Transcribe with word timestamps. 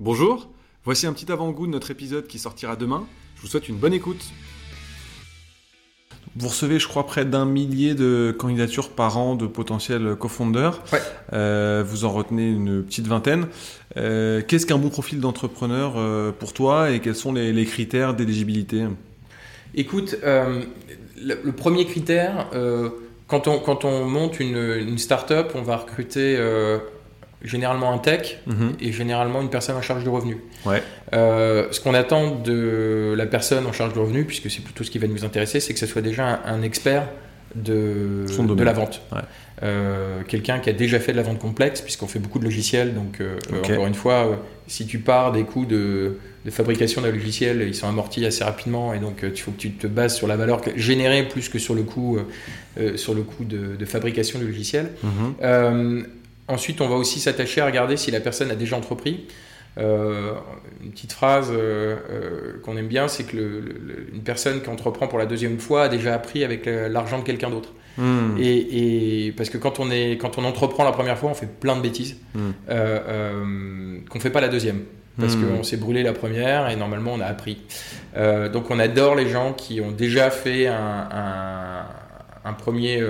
Bonjour, 0.00 0.50
voici 0.84 1.06
un 1.06 1.12
petit 1.12 1.30
avant-goût 1.30 1.68
de 1.68 1.72
notre 1.72 1.92
épisode 1.92 2.26
qui 2.26 2.40
sortira 2.40 2.74
demain. 2.74 3.06
Je 3.36 3.42
vous 3.42 3.46
souhaite 3.46 3.68
une 3.68 3.76
bonne 3.76 3.92
écoute. 3.92 4.24
Vous 6.34 6.48
recevez, 6.48 6.80
je 6.80 6.88
crois, 6.88 7.06
près 7.06 7.24
d'un 7.24 7.44
millier 7.44 7.94
de 7.94 8.34
candidatures 8.36 8.90
par 8.90 9.18
an 9.18 9.36
de 9.36 9.46
potentiels 9.46 10.16
co-founders. 10.16 10.82
Ouais. 10.92 10.98
Euh, 11.32 11.84
vous 11.86 12.04
en 12.04 12.10
retenez 12.10 12.50
une 12.50 12.82
petite 12.82 13.06
vingtaine. 13.06 13.46
Euh, 13.96 14.42
Qu'est-ce 14.42 14.66
qu'un 14.66 14.78
bon 14.78 14.88
profil 14.88 15.20
d'entrepreneur 15.20 15.92
euh, 15.96 16.32
pour 16.32 16.52
toi 16.54 16.90
et 16.90 16.98
quels 16.98 17.14
sont 17.14 17.32
les, 17.32 17.52
les 17.52 17.64
critères 17.64 18.14
d'éligibilité? 18.14 18.86
Écoute, 19.76 20.16
euh, 20.24 20.64
le, 21.22 21.38
le 21.40 21.52
premier 21.52 21.86
critère, 21.86 22.48
euh, 22.52 22.90
quand, 23.28 23.46
on, 23.46 23.60
quand 23.60 23.84
on 23.84 24.06
monte 24.06 24.40
une, 24.40 24.56
une 24.56 24.98
start-up, 24.98 25.52
on 25.54 25.62
va 25.62 25.76
recruter 25.76 26.34
euh, 26.36 26.78
généralement 27.44 27.92
un 27.92 27.98
tech 27.98 28.38
Mhm. 28.46 28.72
et 28.80 28.90
généralement 28.92 29.40
une 29.42 29.50
personne 29.50 29.76
en 29.76 29.82
charge 29.82 30.02
de 30.04 30.08
revenus. 30.08 30.38
Ouais. 30.66 30.82
Euh, 31.12 31.66
ce 31.70 31.80
qu'on 31.80 31.94
attend 31.94 32.34
de 32.36 33.14
la 33.16 33.26
personne 33.26 33.66
en 33.66 33.72
charge 33.72 33.92
de 33.92 33.98
revenus, 34.00 34.26
puisque 34.26 34.50
c'est 34.50 34.62
plutôt 34.62 34.82
ce 34.82 34.90
qui 34.90 34.98
va 34.98 35.06
nous 35.06 35.24
intéresser, 35.24 35.60
c'est 35.60 35.72
que 35.74 35.78
ce 35.78 35.86
soit 35.86 36.02
déjà 36.02 36.26
un, 36.26 36.54
un 36.56 36.62
expert 36.62 37.06
de, 37.54 38.24
de 38.54 38.64
la 38.64 38.72
vente. 38.72 39.02
Ouais. 39.12 39.18
Euh, 39.62 40.22
Quelqu'un 40.26 40.58
qui 40.58 40.70
a 40.70 40.72
déjà 40.72 40.98
fait 40.98 41.12
de 41.12 41.16
la 41.16 41.22
vente 41.22 41.38
complexe, 41.38 41.80
puisqu'on 41.82 42.08
fait 42.08 42.18
beaucoup 42.18 42.38
de 42.40 42.44
logiciels. 42.44 42.94
Donc, 42.94 43.20
euh, 43.20 43.36
encore 43.58 43.86
une 43.86 43.94
fois, 43.94 44.42
si 44.66 44.86
tu 44.86 44.98
pars 44.98 45.30
des 45.30 45.44
coûts 45.44 45.64
de, 45.66 46.18
de 46.44 46.50
fabrication 46.50 47.00
d'un 47.02 47.12
logiciel, 47.12 47.62
ils 47.66 47.74
sont 47.74 47.86
amortis 47.88 48.26
assez 48.26 48.42
rapidement. 48.42 48.92
Et 48.92 48.98
donc, 48.98 49.20
il 49.22 49.38
faut 49.38 49.52
que 49.52 49.58
tu 49.60 49.70
te 49.72 49.86
bases 49.86 50.16
sur 50.16 50.26
la 50.26 50.36
valeur 50.36 50.62
générée 50.76 51.22
plus 51.28 51.48
que 51.48 51.58
sur 51.60 51.74
le 51.74 51.82
coût, 51.84 52.18
sur 52.96 53.14
le 53.14 53.22
coût 53.22 53.44
de, 53.44 53.76
de 53.78 53.84
fabrication 53.84 54.38
du 54.40 54.46
logiciel. 54.46 54.90
Mhm. 55.04 56.06
Ensuite, 56.48 56.80
on 56.80 56.88
va 56.88 56.96
aussi 56.96 57.20
s'attacher 57.20 57.60
à 57.60 57.66
regarder 57.66 57.96
si 57.96 58.10
la 58.10 58.20
personne 58.20 58.50
a 58.50 58.54
déjà 58.54 58.76
entrepris. 58.76 59.26
Euh, 59.76 60.32
une 60.84 60.92
petite 60.92 61.12
phrase 61.12 61.48
euh, 61.50 61.96
euh, 62.08 62.52
qu'on 62.62 62.76
aime 62.76 62.86
bien, 62.86 63.08
c'est 63.08 63.24
que 63.24 63.36
le- 63.36 63.60
le- 63.60 64.06
une 64.14 64.22
personne 64.22 64.62
qui 64.62 64.68
entreprend 64.68 65.08
pour 65.08 65.18
la 65.18 65.26
deuxième 65.26 65.58
fois 65.58 65.84
a 65.84 65.88
déjà 65.88 66.14
appris 66.14 66.44
avec 66.44 66.66
l'argent 66.66 67.18
de 67.18 67.24
quelqu'un 67.24 67.50
d'autre. 67.50 67.70
Mhm. 67.98 68.36
Et, 68.38 69.26
et- 69.26 69.32
parce 69.32 69.50
que 69.50 69.58
quand 69.58 69.80
on, 69.80 69.90
est, 69.90 70.16
quand 70.16 70.38
on 70.38 70.44
entreprend 70.44 70.84
la 70.84 70.92
première 70.92 71.18
fois, 71.18 71.30
on 71.30 71.34
fait 71.34 71.48
plein 71.48 71.74
de 71.76 71.80
bêtises 71.80 72.16
euh, 72.70 73.98
qu'on 74.08 74.20
fait 74.20 74.30
pas 74.30 74.40
la 74.40 74.48
deuxième. 74.48 74.82
Parce 75.18 75.36
Mhm. 75.36 75.58
qu'on 75.58 75.62
s'est 75.62 75.76
brûlé 75.76 76.02
la 76.02 76.12
première 76.12 76.68
et 76.70 76.74
normalement 76.76 77.12
on 77.14 77.20
a 77.20 77.26
appris. 77.26 77.58
Donc 78.52 78.70
on 78.70 78.78
adore 78.80 79.14
les 79.14 79.28
gens 79.28 79.52
qui 79.52 79.80
ont 79.80 79.92
déjà 79.92 80.30
fait 80.30 80.66
un, 80.66 81.08
un, 81.10 81.84
un 82.44 82.52
premier, 82.52 83.00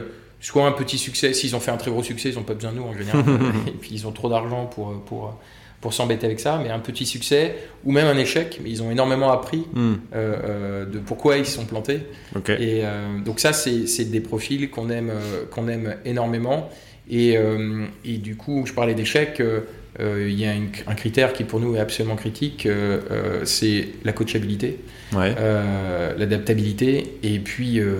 soit 0.46 0.66
un 0.66 0.72
petit 0.72 0.98
succès? 0.98 1.32
S'ils 1.32 1.54
ont 1.56 1.60
fait 1.60 1.70
un 1.70 1.76
très 1.76 1.90
gros 1.90 2.02
succès, 2.02 2.30
ils 2.30 2.34
n'ont 2.36 2.42
pas 2.42 2.54
besoin 2.54 2.72
de 2.72 2.76
nous 2.76 2.84
en 2.84 2.92
général. 2.96 3.24
et 3.66 3.70
puis 3.72 3.90
ils 3.92 4.06
ont 4.06 4.12
trop 4.12 4.28
d'argent 4.28 4.66
pour, 4.66 5.00
pour, 5.04 5.38
pour 5.80 5.92
s'embêter 5.94 6.26
avec 6.26 6.40
ça. 6.40 6.60
Mais 6.62 6.70
un 6.70 6.78
petit 6.78 7.06
succès 7.06 7.54
ou 7.84 7.92
même 7.92 8.06
un 8.06 8.16
échec, 8.18 8.60
mais 8.62 8.70
ils 8.70 8.82
ont 8.82 8.90
énormément 8.90 9.30
appris 9.32 9.64
Mhm. 9.74 9.98
euh, 10.14 10.36
euh, 10.44 10.84
de 10.86 10.98
pourquoi 10.98 11.36
ils 11.38 11.46
se 11.46 11.52
sont 11.56 11.64
plantés. 11.66 12.00
Et 12.58 12.80
euh, 12.84 13.18
donc 13.24 13.40
ça, 13.40 13.52
c'est 13.52 14.04
des 14.10 14.20
profils 14.20 14.70
qu'on 14.70 14.90
aime, 14.90 15.12
qu'on 15.50 15.68
aime 15.68 15.96
énormément. 16.04 16.68
Et, 17.10 17.36
euh, 17.36 17.84
et 18.04 18.16
du 18.18 18.36
coup, 18.36 18.64
je 18.66 18.72
parlais 18.72 18.94
d'échecs. 18.94 19.42
Il 20.00 20.32
y 20.40 20.44
a 20.44 20.52
une- 20.54 20.70
un 20.88 20.94
critère 20.96 21.32
qui 21.32 21.44
pour 21.44 21.60
nous 21.60 21.76
est 21.76 21.78
absolument 21.78 22.16
critique, 22.16 22.66
c'est 23.44 23.88
la 24.04 24.12
coachabilité, 24.12 24.80
Ouais. 25.14 25.32
l'adaptabilité 26.18 27.18
et 27.22 27.38
puis 27.38 27.74
le, 27.74 27.96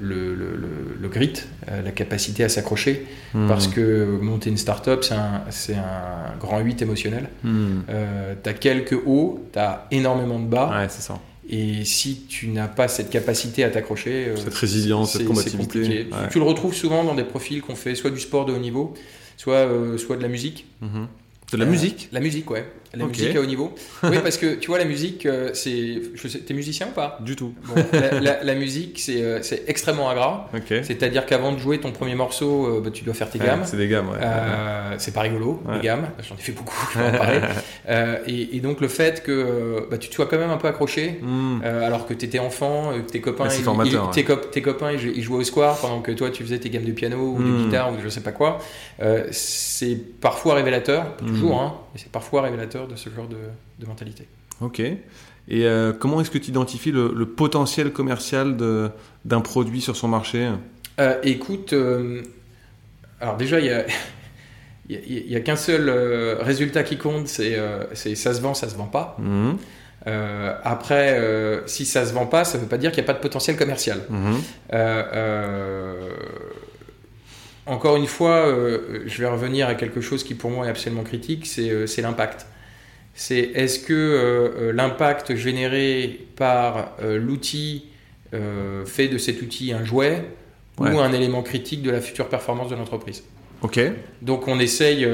le- 0.00 0.34
le- 0.34 0.56
le 1.02 1.08
grit, 1.08 1.32
euh, 1.68 1.82
la 1.82 1.90
capacité 1.90 2.44
à 2.44 2.48
s'accrocher. 2.48 3.04
Mhm. 3.34 3.48
Parce 3.48 3.66
que 3.66 4.18
monter 4.22 4.50
une 4.50 4.56
start-up, 4.56 5.04
c'est 5.50 5.74
un, 5.74 6.36
grand 6.38 6.60
8 6.60 6.80
émotionnel. 6.80 7.28
Mhm. 7.42 7.82
Euh, 7.90 8.34
tu 8.42 8.48
as 8.48 8.52
quelques 8.54 8.96
hauts, 9.04 9.44
tu 9.52 9.58
as 9.58 9.86
énormément 9.90 10.38
de 10.38 10.46
bas. 10.46 10.70
Ouais, 10.70 10.86
c'est 10.88 11.02
ça. 11.02 11.18
Et 11.50 11.84
si 11.84 12.24
tu 12.28 12.48
n'as 12.48 12.68
pas 12.68 12.86
cette 12.86 13.10
capacité 13.10 13.64
à 13.64 13.70
t'accrocher, 13.70 14.28
euh, 14.28 14.36
Cette 14.36 14.54
résilience, 14.54 15.12
cette 15.12 15.22
c'est- 15.22 15.26
combativité. 15.26 15.80
Ouais. 16.10 16.28
Tu 16.30 16.38
le 16.38 16.44
retrouves 16.44 16.72
souvent 16.74 17.02
dans 17.02 17.16
des 17.16 17.24
profils 17.24 17.60
qu'on 17.60 17.74
fait 17.74 17.96
soit 17.96 18.10
du 18.10 18.20
sport 18.20 18.46
de 18.46 18.52
haut 18.52 18.58
niveau, 18.58 18.94
soit, 19.36 19.54
euh, 19.56 19.98
soit 19.98 20.16
de 20.16 20.22
la 20.22 20.28
musique. 20.28 20.66
Mhm. 20.80 21.08
De 21.52 21.58
la 21.58 21.64
Euh, 21.64 21.68
musique 21.68 22.08
La 22.12 22.20
musique, 22.20 22.50
ouais. 22.50 22.64
La 22.94 23.06
musique 23.06 23.34
à 23.34 23.40
haut 23.40 23.46
niveau. 23.46 23.74
oui, 24.02 24.18
parce 24.22 24.36
que 24.36 24.54
tu 24.56 24.66
vois, 24.66 24.76
la 24.78 24.84
musique, 24.84 25.24
euh, 25.24 25.50
c'est. 25.54 26.02
T'es 26.46 26.52
musicien 26.52 26.88
ou 26.88 26.90
pas? 26.94 27.18
Du 27.22 27.36
tout. 27.36 27.54
Bon, 27.66 27.74
la, 27.94 28.20
la- 28.20 28.44
la 28.44 28.54
musique, 28.54 29.00
c'est 29.00 29.22
euh, 29.22 29.38
c'est 29.42 29.62
extrêmement 29.66 30.10
agréable. 30.10 30.40
Ok. 30.54 30.74
C'est-à-dire 30.82 31.24
qu'avant 31.24 31.52
de 31.52 31.58
jouer 31.58 31.78
ton 31.80 31.90
premier 31.90 32.14
morceau, 32.14 32.82
bah, 32.84 32.90
tu 32.92 33.02
dois 33.04 33.14
faire 33.14 33.30
tes 33.30 33.38
Ouais, 33.38 33.46
gammes. 33.46 33.62
c'est 33.64 33.78
des 33.78 33.88
gammes, 33.88 34.10
ouais. 34.10 34.18
Euh, 34.20 34.94
c'est 34.98 35.14
pas 35.14 35.22
rigolo, 35.22 35.62
Ouais. 35.66 35.76
les 35.76 35.80
gammes. 35.80 36.08
J'en 36.28 36.34
ai 36.34 36.38
fait 36.38 36.52
beaucoup, 36.52 36.76
je 36.92 36.98
vais 36.98 37.06
en 37.06 37.12
parler. 37.18 37.40
Euh, 37.88 38.18
et, 38.28 38.56
et 38.56 38.60
donc, 38.60 38.80
le 38.80 38.86
fait 38.86 39.24
que 39.24 39.88
bah, 39.90 39.98
tu 39.98 40.08
te 40.08 40.14
sois 40.14 40.26
quand 40.26 40.38
même 40.38 40.50
un 40.50 40.56
peu 40.56 40.68
accroché, 40.68 41.18
euh, 41.64 41.84
alors 41.86 42.06
que 42.06 42.14
tu 42.14 42.26
étais 42.26 42.38
enfant, 42.38 42.92
que 42.94 43.10
tes 43.10 43.20
copains, 43.20 43.48
ils- 43.48 43.64
formateur, 43.64 43.92
ils- 43.92 44.06
ouais. 44.06 44.12
tes, 44.12 44.22
cop- 44.24 44.50
tes 44.52 44.62
copains 44.62 44.92
ils, 44.92 45.16
ils 45.16 45.22
jouaient 45.22 45.38
au 45.40 45.44
square 45.44 45.76
pendant 45.78 46.00
que 46.00 46.12
toi 46.12 46.30
tu 46.30 46.44
faisais 46.44 46.58
tes 46.58 46.70
gammes 46.70 46.84
de 46.84 46.92
piano 46.92 47.16
ou 47.18 47.38
Mm. 47.38 47.58
de 47.58 47.64
guitare 47.64 47.92
ou 47.92 47.96
de 47.96 48.02
je 48.02 48.08
sais 48.08 48.20
pas 48.20 48.30
quoi. 48.30 48.60
C'est 49.30 49.96
parfois 50.20 50.54
révélateur, 50.54 51.16
Mm. 51.22 51.40
Toujours, 51.42 51.60
hein, 51.60 51.74
mais 51.94 52.00
c'est 52.00 52.10
parfois 52.12 52.42
révélateur 52.42 52.88
de 52.88 52.96
ce 52.96 53.10
genre 53.10 53.28
de, 53.28 53.36
de 53.78 53.86
mentalité. 53.86 54.26
Ok. 54.60 54.80
Et 54.80 54.96
euh, 55.50 55.92
comment 55.92 56.20
est-ce 56.20 56.30
que 56.30 56.38
tu 56.38 56.50
identifies 56.50 56.92
le, 56.92 57.12
le 57.14 57.26
potentiel 57.26 57.92
commercial 57.92 58.56
d'un 59.24 59.40
produit 59.40 59.80
sur 59.80 59.96
son 59.96 60.08
marché? 60.08 60.48
Euh, 61.00 61.16
écoute, 61.22 61.72
euh, 61.72 62.22
alors 63.20 63.36
déjà 63.36 63.58
il 63.60 63.66
y 63.66 63.70
a, 63.70 63.84
il 64.88 65.30
y 65.30 65.36
a- 65.36 65.40
qu'un 65.40 65.56
seul 65.56 65.90
résultat 66.40 66.82
qui 66.84 66.96
compte, 66.98 67.26
c'est 67.28 67.56
ça 67.94 68.34
se 68.34 68.40
vend, 68.40 68.54
ça 68.54 68.68
se 68.68 68.76
vend 68.76 68.86
pas. 68.86 69.16
Mhm. 69.18 69.56
Euh, 70.08 70.52
après, 70.64 71.16
euh, 71.18 71.64
si 71.66 71.86
ça 71.86 72.04
se 72.04 72.12
vend 72.12 72.26
pas, 72.26 72.42
ça 72.44 72.58
veut 72.58 72.66
pas 72.66 72.76
dire 72.76 72.90
qu'il 72.90 73.02
n'y 73.04 73.06
a 73.08 73.12
pas 73.12 73.16
de 73.16 73.22
potentiel 73.22 73.56
commercial. 73.56 74.00
Mhm. 74.10 74.34
Euh, 74.72 76.08
encore 77.66 77.96
une 77.96 78.06
fois, 78.06 78.46
euh, 78.46 79.02
je 79.06 79.18
vais 79.22 79.28
revenir 79.28 79.68
à 79.68 79.74
quelque 79.74 80.00
chose 80.00 80.24
qui 80.24 80.34
pour 80.34 80.50
moi 80.50 80.66
est 80.66 80.70
absolument 80.70 81.04
critique, 81.04 81.46
c'est 81.46 81.70
euh, 81.70 81.86
l'impact. 81.98 82.46
C'est 83.14 83.38
est-ce 83.54 83.78
que 83.78 83.92
euh, 83.92 84.72
l'impact 84.72 85.34
généré 85.36 86.26
par 86.36 86.96
l'outil 87.02 87.84
fait 88.86 89.08
de 89.08 89.18
cet 89.18 89.42
outil 89.42 89.72
un 89.72 89.84
jouet 89.84 90.24
Ouais. 90.78 90.90
ou 90.90 91.00
un 91.00 91.12
élément 91.12 91.42
critique 91.42 91.82
de 91.82 91.90
la 91.90 92.00
future 92.00 92.28
performance 92.30 92.70
de 92.70 92.74
l'entreprise? 92.76 93.22
Ok. 93.60 93.78
Donc 94.22 94.48
on 94.48 94.58
essaye 94.58 95.06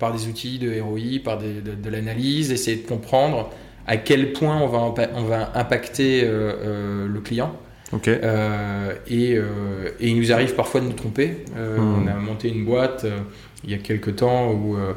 par 0.00 0.12
des 0.12 0.26
outils 0.26 0.58
de 0.58 0.80
ROI, 0.80 1.20
par 1.24 1.38
des- 1.38 1.60
de, 1.60 1.74
de 1.76 1.88
l'analyse, 1.90 2.48
d'essayer 2.48 2.78
de 2.78 2.86
comprendre 2.86 3.48
à 3.86 3.96
quel 3.96 4.32
point 4.32 4.60
on 4.60 4.66
va, 4.66 4.78
impa- 4.80 5.10
on 5.14 5.22
va 5.22 5.52
impacter 5.54 6.22
le 6.22 7.20
client. 7.20 7.56
Ok. 7.92 8.08
Euh, 8.08 8.92
et, 9.08 9.34
euh, 9.36 9.90
et 10.00 10.08
il 10.08 10.16
nous 10.18 10.32
arrive 10.32 10.54
parfois 10.54 10.80
de 10.80 10.86
nous 10.86 10.92
tromper. 10.92 11.44
Euh, 11.56 11.78
Hmm. 11.78 12.02
On 12.04 12.06
a 12.06 12.14
monté 12.14 12.48
une 12.48 12.64
boîte 12.64 13.04
euh, 13.04 13.18
il 13.64 13.70
y 13.70 13.74
a 13.74 13.78
quelques 13.78 14.16
temps 14.16 14.52
où, 14.52 14.76
euh, 14.76 14.92